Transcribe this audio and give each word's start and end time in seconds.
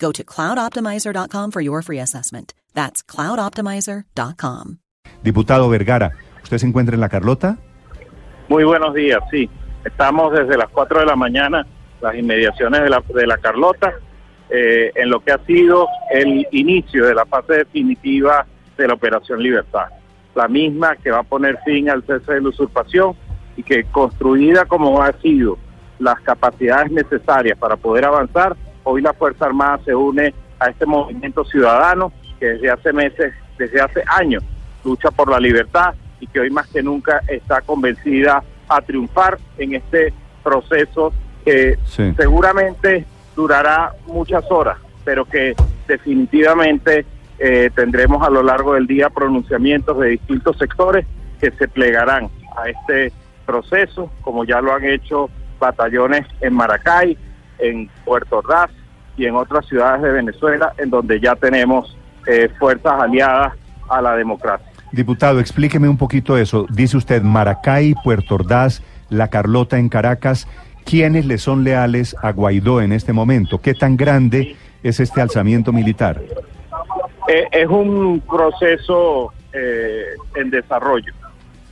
Go 0.00 0.12
to 0.12 0.24
cloudoptimizer.com 0.24 1.50
for 1.50 1.60
your 1.60 1.82
free 1.82 2.00
assessment. 2.00 2.54
That's 2.74 3.02
cloudoptimizer.com. 3.02 4.78
Diputado 5.22 5.68
Vergara, 5.68 6.12
¿usted 6.42 6.58
se 6.58 6.66
encuentra 6.66 6.94
en 6.94 7.00
la 7.00 7.08
Carlota? 7.08 7.58
Muy 8.48 8.64
buenos 8.64 8.94
días, 8.94 9.20
sí. 9.30 9.48
Estamos 9.84 10.32
desde 10.32 10.56
las 10.56 10.68
4 10.70 11.00
de 11.00 11.06
la 11.06 11.16
mañana, 11.16 11.66
las 12.00 12.14
inmediaciones 12.14 12.82
de 12.82 12.88
la, 12.88 13.02
de 13.14 13.26
la 13.26 13.36
Carlota, 13.38 13.94
eh, 14.48 14.90
en 14.94 15.10
lo 15.10 15.20
que 15.20 15.32
ha 15.32 15.44
sido 15.44 15.86
el 16.10 16.46
inicio 16.50 17.06
de 17.06 17.14
la 17.14 17.26
fase 17.26 17.54
definitiva 17.58 18.46
de 18.76 18.88
la 18.88 18.94
Operación 18.94 19.42
Libertad. 19.42 19.88
La 20.34 20.48
misma 20.48 20.96
que 20.96 21.10
va 21.10 21.18
a 21.18 21.22
poner 21.22 21.58
fin 21.64 21.90
al 21.90 22.02
cese 22.04 22.34
de 22.34 22.40
la 22.40 22.48
usurpación 22.48 23.14
y 23.56 23.62
que 23.62 23.84
construida 23.84 24.64
como 24.64 25.02
ha 25.02 25.12
sido 25.20 25.58
las 25.98 26.20
capacidades 26.20 26.90
necesarias 26.90 27.58
para 27.58 27.76
poder 27.76 28.06
avanzar, 28.06 28.56
hoy 28.84 29.02
la 29.02 29.12
Fuerza 29.12 29.46
Armada 29.46 29.78
se 29.84 29.94
une 29.94 30.34
a 30.58 30.68
este 30.68 30.86
movimiento 30.86 31.44
ciudadano 31.44 32.12
que 32.38 32.46
desde 32.46 32.70
hace 32.70 32.92
meses, 32.92 33.32
desde 33.58 33.80
hace 33.80 34.02
años, 34.06 34.42
lucha 34.84 35.10
por 35.10 35.30
la 35.30 35.38
libertad 35.40 35.94
y 36.20 36.26
que 36.26 36.40
hoy 36.40 36.50
más 36.50 36.66
que 36.68 36.82
nunca 36.82 37.20
está 37.28 37.60
convencida 37.62 38.42
a 38.68 38.80
triunfar 38.82 39.38
en 39.58 39.74
este 39.74 40.12
proceso 40.42 41.12
que 41.44 41.78
Sí. 41.84 42.12
seguramente 42.16 43.04
durará 43.34 43.92
muchas 44.06 44.44
horas, 44.50 44.78
pero 45.04 45.24
que 45.24 45.54
definitivamente 45.88 47.04
eh, 47.38 47.70
tendremos 47.74 48.26
a 48.26 48.30
lo 48.30 48.42
largo 48.42 48.74
del 48.74 48.86
día 48.86 49.08
pronunciamientos 49.08 49.98
de 49.98 50.08
distintos 50.08 50.58
sectores 50.58 51.06
que 51.40 51.50
se 51.52 51.68
plegarán 51.68 52.28
a 52.56 52.68
este 52.68 53.12
proceso, 53.46 54.10
como 54.20 54.44
ya 54.44 54.60
lo 54.60 54.74
han 54.74 54.84
hecho 54.84 55.30
batallones 55.58 56.26
en 56.42 56.52
Maracay, 56.54 57.16
en 57.60 57.90
Puerto 58.04 58.38
Ordaz 58.38 58.70
y 59.16 59.26
en 59.26 59.34
otras 59.34 59.66
ciudades 59.66 60.02
de 60.02 60.10
Venezuela, 60.10 60.72
en 60.78 60.90
donde 60.90 61.20
ya 61.20 61.34
tenemos 61.34 61.96
eh, 62.26 62.48
fuerzas 62.58 63.00
aliadas 63.00 63.54
a 63.88 64.00
la 64.00 64.16
democracia. 64.16 64.66
Diputado, 64.92 65.40
explíqueme 65.40 65.88
un 65.88 65.96
poquito 65.96 66.36
eso. 66.36 66.66
Dice 66.70 66.96
usted 66.96 67.22
Maracay, 67.22 67.94
Puerto 68.02 68.34
Ordaz, 68.36 68.82
La 69.08 69.28
Carlota 69.28 69.78
en 69.78 69.88
Caracas. 69.88 70.48
¿Quiénes 70.84 71.26
le 71.26 71.38
son 71.38 71.62
leales 71.62 72.16
a 72.22 72.32
Guaidó 72.32 72.80
en 72.80 72.92
este 72.92 73.12
momento? 73.12 73.60
¿Qué 73.60 73.74
tan 73.74 73.96
grande 73.96 74.56
es 74.82 74.98
este 74.98 75.20
alzamiento 75.20 75.72
militar? 75.72 76.20
Eh, 77.28 77.46
es 77.52 77.68
un 77.68 78.20
proceso 78.28 79.32
eh, 79.52 80.06
en 80.34 80.50
desarrollo. 80.50 81.12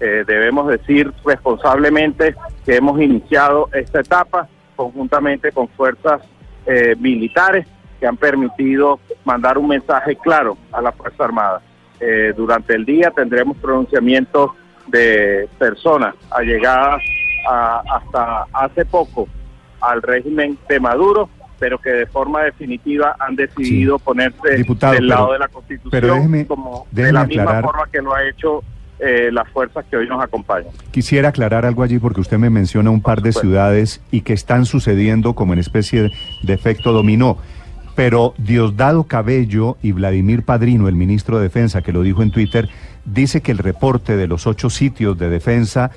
Eh, 0.00 0.24
debemos 0.26 0.68
decir 0.68 1.10
responsablemente 1.24 2.34
que 2.66 2.76
hemos 2.76 3.00
iniciado 3.00 3.70
esta 3.72 4.00
etapa 4.00 4.48
conjuntamente 4.76 5.50
con 5.52 5.68
fuerzas 5.68 6.22
eh, 6.66 6.94
militares 7.00 7.66
que 7.98 8.06
han 8.06 8.16
permitido 8.16 9.00
mandar 9.24 9.56
un 9.58 9.68
mensaje 9.68 10.16
claro 10.16 10.56
a 10.70 10.80
la 10.82 10.92
Fuerza 10.92 11.24
Armada. 11.24 11.62
Eh, 11.98 12.34
durante 12.36 12.74
el 12.74 12.84
día 12.84 13.10
tendremos 13.10 13.56
pronunciamientos 13.56 14.50
de 14.86 15.48
personas 15.58 16.14
allegadas 16.30 17.00
a- 17.48 17.82
hasta 17.90 18.44
hace 18.52 18.84
poco 18.84 19.26
al 19.80 20.02
régimen 20.02 20.58
de 20.68 20.78
Maduro, 20.78 21.30
pero 21.58 21.78
que 21.78 21.90
de 21.90 22.06
forma 22.06 22.42
definitiva 22.42 23.16
han 23.18 23.34
decidido 23.34 23.98
ponerse 23.98 24.56
Diputado, 24.56 24.92
del 24.92 25.06
pero- 25.08 25.14
lado 25.20 25.32
de 25.32 25.38
la 25.38 25.48
Constitución 25.48 26.02
déjeme- 26.02 26.46
como 26.46 26.86
de 26.90 27.12
la 27.12 27.24
misma 27.24 27.62
forma 27.62 27.86
que 27.90 28.02
lo 28.02 28.14
ha 28.14 28.22
hecho 28.28 28.62
eh, 28.98 29.30
las 29.30 29.48
fuerzas 29.50 29.84
que 29.90 29.96
hoy 29.96 30.08
nos 30.08 30.22
acompañan. 30.22 30.72
Quisiera 30.90 31.28
aclarar 31.28 31.66
algo 31.66 31.82
allí 31.82 31.98
porque 31.98 32.20
usted 32.20 32.38
me 32.38 32.50
menciona 32.50 32.90
un 32.90 33.02
par 33.02 33.20
de 33.20 33.32
ciudades 33.32 34.00
y 34.10 34.22
que 34.22 34.32
están 34.32 34.64
sucediendo 34.64 35.34
como 35.34 35.52
en 35.52 35.58
especie 35.58 36.10
de 36.42 36.52
efecto 36.52 36.92
dominó. 36.92 37.38
Pero 37.94 38.34
Diosdado 38.38 39.04
Cabello 39.04 39.76
y 39.82 39.92
Vladimir 39.92 40.44
Padrino, 40.44 40.88
el 40.88 40.94
ministro 40.94 41.38
de 41.38 41.44
Defensa, 41.44 41.82
que 41.82 41.92
lo 41.92 42.02
dijo 42.02 42.22
en 42.22 42.30
Twitter, 42.30 42.68
dice 43.04 43.40
que 43.40 43.52
el 43.52 43.58
reporte 43.58 44.16
de 44.16 44.26
los 44.26 44.46
ocho 44.46 44.70
sitios 44.70 45.18
de 45.18 45.30
defensa 45.30 45.90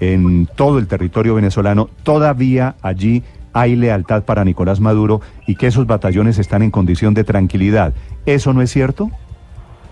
en 0.00 0.46
todo 0.46 0.78
el 0.78 0.86
territorio 0.86 1.34
venezolano, 1.34 1.88
todavía 2.02 2.76
allí 2.82 3.22
hay 3.54 3.74
lealtad 3.74 4.24
para 4.24 4.44
Nicolás 4.44 4.80
Maduro 4.80 5.22
y 5.46 5.56
que 5.56 5.66
esos 5.66 5.86
batallones 5.86 6.38
están 6.38 6.62
en 6.62 6.70
condición 6.70 7.14
de 7.14 7.24
tranquilidad. 7.24 7.94
¿Eso 8.26 8.52
no 8.52 8.60
es 8.60 8.70
cierto? 8.70 9.10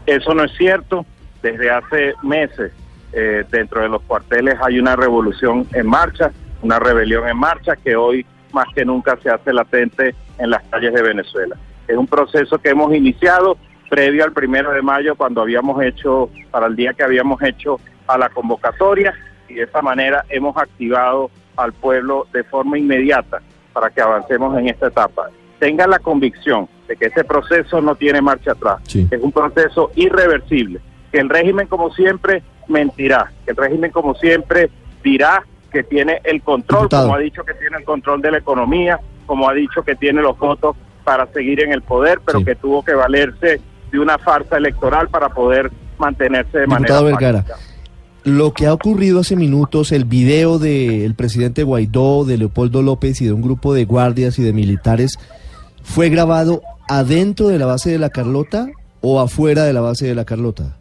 Eso 0.07 0.35
no 0.35 0.45
es 0.45 0.53
cierto. 0.57 1.07
Desde 1.45 1.71
hace 1.71 2.15
meses 2.23 2.73
eh, 3.13 3.45
dentro 3.51 3.83
de 3.83 3.91
los 3.91 4.01
cuarteles 4.05 4.57
hay 4.63 4.79
una 4.79 4.97
revolución 4.97 5.67
en 5.75 5.87
marcha, 5.87 6.33
una 6.63 6.79
rebelión 6.79 7.29
en 7.29 7.37
marcha 7.37 7.77
que 7.77 7.95
hoy 7.95 8.25
más 8.55 8.65
que 8.75 8.83
nunca 8.83 9.19
se 9.23 9.29
hace 9.29 9.53
latente 9.53 10.15
en 10.39 10.49
las 10.49 10.63
calles 10.71 10.95
de 10.95 11.03
Venezuela. 11.03 11.55
Es 11.87 11.99
un 11.99 12.07
proceso 12.07 12.57
que 12.57 12.71
hemos 12.71 12.95
iniciado 12.95 13.59
previo 13.91 14.25
al 14.25 14.33
primero 14.33 14.73
de 14.73 14.81
mayo 14.81 15.17
cuando 15.17 15.43
habíamos 15.43 15.83
hecho, 15.83 16.31
para 16.51 16.67
el 16.67 16.77
día 16.77 16.95
que 16.95 17.03
habíamos 17.03 17.43
hecho 17.43 17.79
a 18.07 18.17
la 18.17 18.31
convocatoria 18.31 19.13
y 19.47 19.55
de 19.55 19.65
esa 19.65 19.83
manera 19.83 20.25
hemos 20.31 20.57
activado 20.57 21.31
al 21.59 21.75
pueblo 21.75 22.27
de 22.33 22.43
forma 22.45 22.79
inmediata 22.79 23.43
para 23.75 23.91
que 23.91 24.01
avancemos 24.01 24.59
en 24.59 24.71
esta 24.71 24.87
etapa. 24.87 25.29
Tengan 25.59 25.91
la 25.91 25.99
convicción 25.99 26.67
de 26.89 26.97
que 26.97 27.05
este 27.05 27.23
proceso 27.23 27.83
no 27.83 27.97
tiene 27.97 28.23
marcha 28.23 28.53
atrás, 28.53 28.81
Sí. 28.85 29.07
es 29.11 29.21
un 29.23 29.31
proceso 29.31 29.91
irreversible, 29.95 30.81
que 31.15 31.21
el 31.21 31.29
régimen 31.29 31.69
como 31.69 31.93
siempre 31.95 32.43
mentirá, 32.67 33.31
que 33.45 33.53
el 33.53 33.57
régimen 33.57 33.93
como 33.93 34.17
siempre 34.17 34.69
dirá 35.05 35.45
que 35.71 35.85
tiene 35.85 36.21
el 36.25 36.43
control, 36.43 36.81
Diputado. 36.83 37.05
como 37.05 37.15
ha 37.15 37.21
dicho 37.21 37.45
que 37.45 37.55
tiene 37.55 37.77
el 37.79 37.85
control 37.85 38.21
de 38.21 38.33
la 38.33 38.39
economía, 38.39 38.99
como 39.27 39.49
ha 39.49 39.55
dicho 39.55 39.83
que 39.85 39.95
tiene 39.95 40.23
los 40.23 40.37
votos 40.37 40.75
para 41.05 41.29
seguir 41.29 41.61
en 41.63 41.71
el 41.71 41.83
poder, 41.83 42.19
pero 42.27 42.41
Sí. 42.41 42.45
que 42.47 42.57
tuvo 42.57 42.85
que 42.85 42.95
valerse 42.95 43.61
de 43.93 43.99
una 44.01 44.19
farsa 44.19 44.57
electoral 44.57 45.09
para 45.09 45.29
poder 45.29 45.71
mantenerse 45.99 46.59
de 46.59 46.67
manera 46.67 46.97
Diputado 46.97 47.05
Vergara, 47.05 47.43
fáctica. 47.45 47.59
lo 48.25 48.53
que 48.53 48.67
ha 48.67 48.73
ocurrido 48.73 49.21
hace 49.21 49.37
minutos, 49.37 49.93
el 49.93 50.05
video 50.05 50.59
del 50.59 51.15
presidente 51.15 51.63
Guaidó, 51.63 52.25
de 52.25 52.39
Leopoldo 52.39 52.83
López 52.83 53.21
y 53.21 53.27
de 53.27 53.33
un 53.33 53.43
grupo 53.43 53.73
de 53.73 53.85
guardias 53.85 54.37
y 54.41 54.43
de 54.43 54.53
militares, 54.53 55.17
¿fue 55.85 56.09
grabado 56.09 56.61
adentro 56.89 57.47
de 57.47 57.61
la 57.61 57.67
base 57.67 57.93
de 57.93 57.99
la 58.01 58.11
Carlota 58.11 58.67
o 59.01 59.21
afuera 59.21 59.63
de 59.63 59.73
la 59.73 59.81
base 59.81 60.07
de 60.09 60.17
la 60.17 60.25
Carlota? 60.25 60.77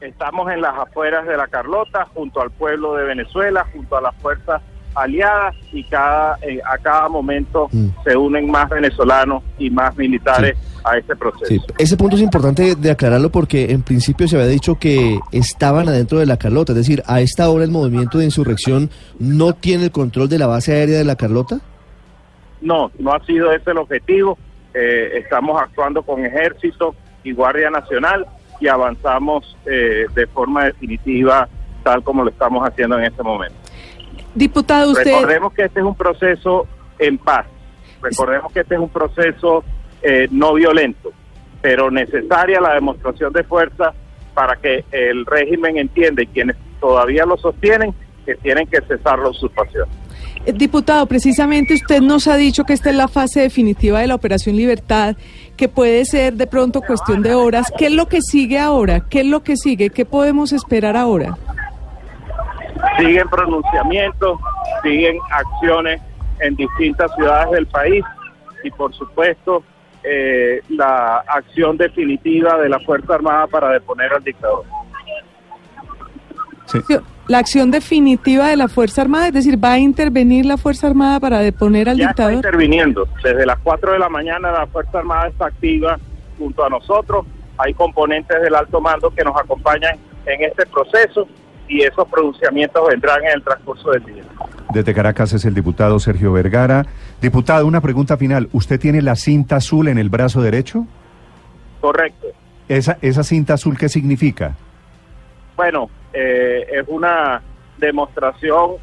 Estamos 0.00 0.50
en 0.50 0.62
las 0.62 0.76
afueras 0.78 1.26
de 1.26 1.36
la 1.36 1.46
Carlota, 1.46 2.06
junto 2.14 2.40
al 2.40 2.50
pueblo 2.50 2.94
de 2.94 3.04
Venezuela, 3.04 3.66
junto 3.72 3.96
a 3.96 4.00
las 4.00 4.14
fuerzas 4.16 4.62
aliadas 4.94 5.54
y 5.72 5.84
cada 5.84 6.36
eh, 6.42 6.60
a 6.64 6.76
cada 6.78 7.08
momento 7.08 7.68
Mm. 7.72 7.88
se 8.02 8.16
unen 8.16 8.50
más 8.50 8.68
venezolanos 8.68 9.42
y 9.58 9.70
más 9.70 9.96
militares 9.96 10.56
a 10.82 10.96
este 10.96 11.14
proceso. 11.14 11.46
Sí, 11.46 11.60
ese 11.78 11.96
punto 11.96 12.16
es 12.16 12.22
importante 12.22 12.74
de 12.74 12.90
aclararlo 12.90 13.30
porque 13.30 13.70
en 13.70 13.82
principio 13.82 14.26
se 14.26 14.36
había 14.36 14.48
dicho 14.48 14.78
que 14.80 15.20
estaban 15.30 15.88
adentro 15.88 16.18
de 16.18 16.26
la 16.26 16.38
Carlota, 16.38 16.72
es 16.72 16.78
decir, 16.78 17.02
a 17.06 17.20
esta 17.20 17.48
hora 17.50 17.64
el 17.64 17.70
movimiento 17.70 18.18
de 18.18 18.24
insurrección 18.24 18.90
no 19.18 19.52
tiene 19.52 19.84
el 19.84 19.90
control 19.92 20.28
de 20.28 20.38
la 20.38 20.46
base 20.46 20.72
aérea 20.72 20.98
de 20.98 21.04
la 21.04 21.16
Carlota. 21.16 21.60
No, 22.60 22.90
no 22.98 23.12
ha 23.12 23.24
sido 23.24 23.52
ese 23.52 23.70
el 23.70 23.78
objetivo. 23.78 24.38
Eh, 24.74 25.18
estamos 25.22 25.60
actuando 25.60 26.02
con 26.02 26.24
ejército 26.24 26.94
y 27.22 27.32
Guardia 27.32 27.70
Nacional 27.70 28.26
y 28.60 28.68
avanzamos 28.68 29.56
eh, 29.66 30.06
de 30.14 30.26
forma 30.26 30.66
definitiva 30.66 31.48
tal 31.82 32.02
como 32.02 32.22
lo 32.22 32.30
estamos 32.30 32.66
haciendo 32.66 32.98
en 32.98 33.04
este 33.04 33.22
momento. 33.22 33.56
Diputado, 34.34 34.92
usted... 34.92 35.12
Recordemos 35.12 35.52
que 35.54 35.64
este 35.64 35.80
es 35.80 35.86
un 35.86 35.94
proceso 35.94 36.66
en 36.98 37.18
paz. 37.18 37.46
Recordemos 38.02 38.52
que 38.52 38.60
este 38.60 38.74
es 38.74 38.80
un 38.80 38.90
proceso 38.90 39.64
eh, 40.02 40.28
no 40.30 40.54
violento, 40.54 41.10
pero 41.60 41.90
necesaria 41.90 42.60
la 42.60 42.74
demostración 42.74 43.32
de 43.32 43.42
fuerza 43.44 43.92
para 44.34 44.56
que 44.56 44.84
el 44.90 45.26
régimen 45.26 45.78
entienda 45.78 46.22
y 46.22 46.26
quienes 46.26 46.56
todavía 46.80 47.26
lo 47.26 47.36
sostienen 47.36 47.94
que 48.24 48.34
tienen 48.36 48.66
que 48.66 48.80
cesar 48.82 49.18
la 49.18 49.28
usurpación. 49.28 49.88
Eh, 50.46 50.52
Diputado, 50.52 51.06
precisamente 51.06 51.74
usted 51.74 52.00
nos 52.00 52.28
ha 52.28 52.36
dicho 52.36 52.64
que 52.64 52.72
esta 52.72 52.90
es 52.90 52.96
la 52.96 53.08
fase 53.08 53.40
definitiva 53.40 54.00
de 54.00 54.06
la 54.06 54.14
Operación 54.14 54.56
Libertad, 54.56 55.16
que 55.56 55.68
puede 55.68 56.04
ser 56.04 56.34
de 56.34 56.46
pronto 56.46 56.80
cuestión 56.80 57.22
de 57.22 57.34
horas. 57.34 57.72
¿Qué 57.76 57.86
es 57.86 57.92
lo 57.92 58.06
que 58.06 58.20
sigue 58.22 58.58
ahora? 58.58 59.00
¿Qué 59.08 59.20
es 59.20 59.26
lo 59.26 59.42
que 59.42 59.56
sigue? 59.56 59.90
¿Qué 59.90 60.04
podemos 60.04 60.52
esperar 60.52 60.96
ahora? 60.96 61.36
Siguen 62.98 63.28
pronunciamientos, 63.28 64.38
siguen 64.82 65.18
acciones 65.30 66.00
en 66.40 66.56
distintas 66.56 67.14
ciudades 67.14 67.50
del 67.50 67.66
país 67.66 68.04
y 68.64 68.70
por 68.70 68.94
supuesto 68.94 69.62
eh, 70.02 70.62
la 70.70 71.18
acción 71.26 71.76
definitiva 71.76 72.56
de 72.58 72.70
la 72.70 72.80
Fuerza 72.80 73.14
Armada 73.14 73.46
para 73.46 73.70
deponer 73.70 74.12
al 74.12 74.24
dictador. 74.24 74.64
Sí. 76.66 76.78
La 77.30 77.38
acción 77.38 77.70
definitiva 77.70 78.48
de 78.48 78.56
la 78.56 78.66
Fuerza 78.66 79.02
Armada, 79.02 79.28
es 79.28 79.32
decir, 79.32 79.64
¿va 79.64 79.74
a 79.74 79.78
intervenir 79.78 80.44
la 80.44 80.56
Fuerza 80.56 80.88
Armada 80.88 81.20
para 81.20 81.38
deponer 81.38 81.88
al 81.88 81.96
ya 81.96 82.10
está 82.10 82.28
dictador? 82.28 82.34
interviniendo. 82.34 83.06
Desde 83.22 83.46
las 83.46 83.56
4 83.60 83.92
de 83.92 84.00
la 84.00 84.08
mañana 84.08 84.50
la 84.50 84.66
Fuerza 84.66 84.98
Armada 84.98 85.28
está 85.28 85.46
activa 85.46 85.96
junto 86.40 86.64
a 86.64 86.68
nosotros. 86.68 87.24
Hay 87.56 87.72
componentes 87.72 88.42
del 88.42 88.52
alto 88.52 88.80
mando 88.80 89.10
que 89.10 89.22
nos 89.22 89.36
acompañan 89.36 89.96
en 90.26 90.42
este 90.42 90.66
proceso 90.66 91.28
y 91.68 91.82
esos 91.82 92.08
pronunciamientos 92.08 92.88
vendrán 92.88 93.22
en 93.22 93.34
el 93.34 93.44
transcurso 93.44 93.92
del 93.92 94.04
día. 94.06 94.24
Desde 94.74 94.92
Caracas 94.92 95.32
es 95.32 95.44
el 95.44 95.54
diputado 95.54 96.00
Sergio 96.00 96.32
Vergara. 96.32 96.84
Diputado, 97.22 97.64
una 97.64 97.80
pregunta 97.80 98.16
final. 98.16 98.48
¿Usted 98.50 98.80
tiene 98.80 99.02
la 99.02 99.14
cinta 99.14 99.54
azul 99.54 99.86
en 99.86 99.98
el 99.98 100.08
brazo 100.08 100.42
derecho? 100.42 100.84
Correcto. 101.80 102.26
¿Esa, 102.68 102.98
esa 103.02 103.22
cinta 103.22 103.54
azul 103.54 103.78
qué 103.78 103.88
significa? 103.88 104.56
Bueno, 105.60 105.90
eh, 106.14 106.66
es 106.72 106.84
una 106.88 107.42
demostración 107.76 108.76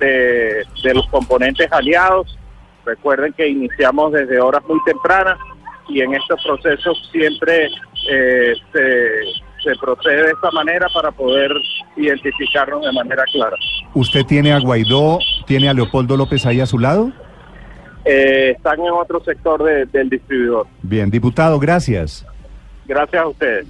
de, 0.00 0.64
de 0.82 0.92
los 0.94 1.06
componentes 1.06 1.70
aliados. 1.70 2.36
Recuerden 2.84 3.32
que 3.32 3.46
iniciamos 3.46 4.12
desde 4.12 4.40
horas 4.40 4.60
muy 4.68 4.80
tempranas 4.84 5.38
y 5.88 6.00
en 6.00 6.14
estos 6.14 6.42
procesos 6.44 7.08
siempre 7.12 7.68
eh, 8.10 8.54
se, 8.72 9.20
se 9.70 9.78
procede 9.78 10.24
de 10.24 10.30
esta 10.32 10.50
manera 10.50 10.88
para 10.92 11.12
poder 11.12 11.52
identificarnos 11.96 12.84
de 12.84 12.90
manera 12.90 13.22
clara. 13.32 13.54
¿Usted 13.94 14.24
tiene 14.26 14.52
a 14.52 14.58
Guaidó, 14.58 15.20
tiene 15.46 15.68
a 15.68 15.74
Leopoldo 15.74 16.16
López 16.16 16.44
ahí 16.44 16.58
a 16.60 16.66
su 16.66 16.80
lado? 16.80 17.12
Eh, 18.04 18.54
están 18.56 18.80
en 18.80 18.90
otro 18.90 19.20
sector 19.22 19.62
de- 19.62 19.86
del 19.86 20.10
distribuidor. 20.10 20.66
Bien, 20.82 21.08
diputado, 21.08 21.60
gracias. 21.60 22.26
Gracias 22.84 23.22
a 23.22 23.28
ustedes. 23.28 23.66